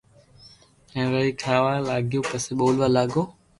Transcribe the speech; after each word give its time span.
ھين 0.93 1.07
روي 1.13 1.31
کاھ 1.41 1.61
وا 1.63 1.73
لاگيو 1.87 2.21
پسي 2.29 2.51
ٻولئا 2.57 2.87
لاگآو 2.95 3.23